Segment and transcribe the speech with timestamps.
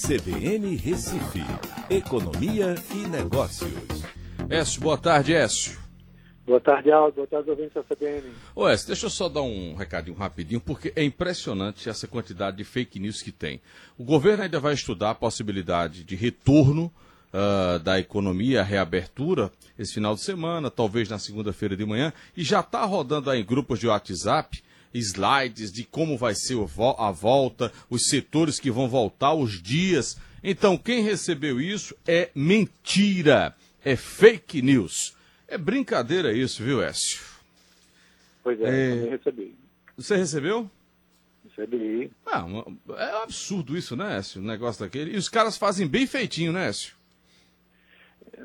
[0.00, 1.42] CBN Recife,
[1.90, 3.72] Economia e Negócios.
[4.48, 5.76] Écio, boa tarde, Écio.
[6.46, 7.16] Boa tarde, Aldo.
[7.16, 8.22] Boa tarde, ouvintes da CBN.
[8.54, 12.64] Ô, Écio, deixa eu só dar um recadinho rapidinho, porque é impressionante essa quantidade de
[12.64, 13.60] fake news que tem.
[13.98, 16.92] O governo ainda vai estudar a possibilidade de retorno
[17.32, 22.44] uh, da economia, a reabertura, esse final de semana, talvez na segunda-feira de manhã, e
[22.44, 24.62] já está rodando aí em grupos de WhatsApp
[24.92, 26.56] slides de como vai ser
[26.98, 30.18] a volta, os setores que vão voltar, os dias.
[30.42, 33.54] Então, quem recebeu isso é mentira,
[33.84, 35.16] é fake news.
[35.46, 37.20] É brincadeira isso, viu, Écio?
[38.42, 39.10] Pois é, é...
[39.10, 39.54] recebi.
[39.96, 40.70] Você recebeu?
[41.44, 42.10] Recebi.
[42.26, 42.46] Ah,
[42.96, 44.40] é um absurdo isso, né, Écio?
[44.40, 45.14] O negócio daquele.
[45.14, 46.97] E os caras fazem bem feitinho, né, Écio?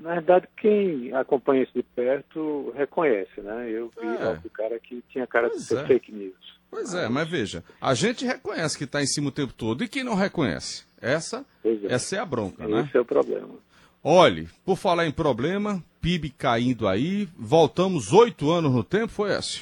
[0.04, 3.70] Na verdade, quem acompanha isso de perto reconhece, né?
[3.70, 4.38] Eu vi é.
[4.44, 5.86] o cara que tinha cara pois de ser é.
[5.86, 6.60] fake news.
[6.70, 9.82] Pois é, mas veja, a gente reconhece que está em cima o tempo todo.
[9.82, 10.86] E quem não reconhece?
[11.02, 11.86] Essa é.
[11.86, 12.82] essa é a bronca, Esse né?
[12.82, 13.56] Esse é o problema.
[14.04, 19.62] Olhe, por falar em problema, PIB caindo aí, voltamos oito anos no tempo, foi esse?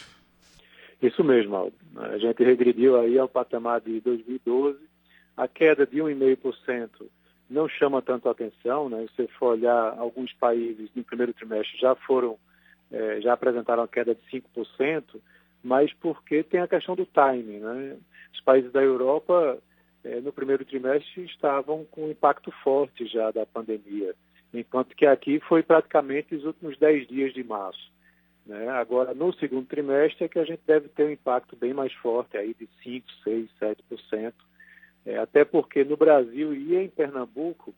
[1.03, 1.75] Isso mesmo, Aldo.
[1.97, 4.79] A gente regrediu aí ao patamar de 2012.
[5.37, 6.89] A queda de 1,5%
[7.51, 9.05] não chama tanto a atenção, né?
[9.07, 12.37] Se você for olhar alguns países no primeiro trimestre já foram,
[12.91, 15.03] é, já apresentaram a queda de 5%,
[15.63, 17.97] mas porque tem a questão do timing, né?
[18.33, 19.59] Os países da Europa
[20.03, 24.15] é, no primeiro trimestre estavam com um impacto forte já da pandemia,
[24.53, 27.91] enquanto que aqui foi praticamente os últimos 10 dias de março.
[28.45, 28.67] Né?
[28.69, 32.37] Agora, no segundo trimestre é que a gente deve ter um impacto bem mais forte,
[32.37, 34.33] aí de 5%, 6%, 7%,
[35.05, 37.73] é, até porque no Brasil e em Pernambuco,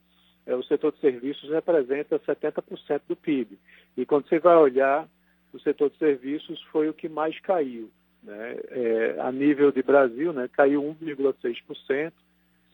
[0.46, 3.58] é, o setor de serviços representa 70% do PIB.
[3.96, 5.08] E quando você vai olhar,
[5.54, 7.90] o setor de serviços foi o que mais caiu.
[8.22, 8.58] Né?
[8.70, 12.12] É, a nível de Brasil, né, caiu 1,6%,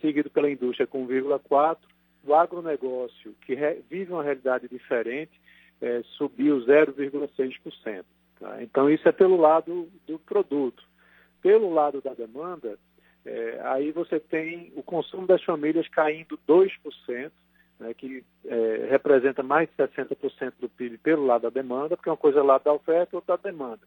[0.02, 1.78] seguido pela indústria com 1,4%.
[2.26, 3.56] O agronegócio, que
[3.90, 5.32] vive uma realidade diferente,
[5.82, 8.04] é, subiu 0,6%.
[8.40, 8.62] Tá?
[8.62, 10.84] Então, isso é pelo lado do produto.
[11.42, 12.78] Pelo lado da demanda,
[13.26, 17.32] é, aí você tem o consumo das famílias caindo 2%,
[17.80, 22.18] né, que é, representa mais de 60% do PIB pelo lado da demanda, porque uma
[22.18, 23.82] coisa é lado da oferta e outra da demanda.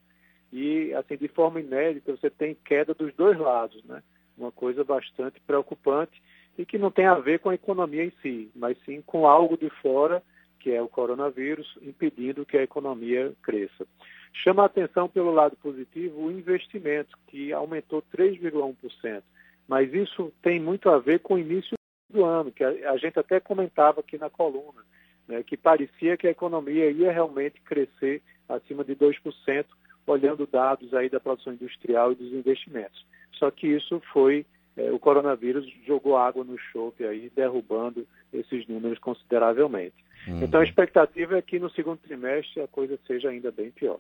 [0.53, 4.03] E, assim, de forma inédita, você tem queda dos dois lados, né?
[4.37, 6.22] Uma coisa bastante preocupante
[6.59, 9.56] e que não tem a ver com a economia em si, mas sim com algo
[9.56, 10.22] de fora,
[10.60, 13.87] que é o coronavírus, impedindo que a economia cresça.
[14.32, 19.22] Chama a atenção pelo lado positivo o investimento, que aumentou 3,1%.
[19.69, 21.76] Mas isso tem muito a ver com o início
[22.10, 24.82] do ano, que a, a gente até comentava aqui na coluna,
[25.26, 29.65] né, que parecia que a economia ia realmente crescer acima de 2%,
[30.06, 33.06] olhando dados aí da produção industrial e dos investimentos.
[33.34, 34.44] Só que isso foi,
[34.76, 39.94] é, o coronavírus jogou água no chope aí, derrubando esses números consideravelmente.
[40.26, 40.42] Uhum.
[40.42, 43.98] Então a expectativa é que no segundo trimestre a coisa seja ainda bem pior.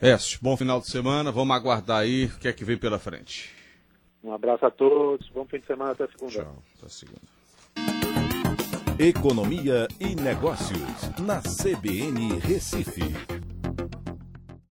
[0.00, 1.32] Écio, bom final de semana.
[1.32, 3.50] Vamos aguardar aí o que é que vem pela frente.
[4.22, 5.28] Um abraço a todos.
[5.30, 6.32] Bom fim de semana até segunda.
[6.32, 6.62] Tchau.
[6.78, 7.20] Até segunda.
[8.98, 10.80] Economia e Negócios,
[11.18, 13.45] na CBN Recife.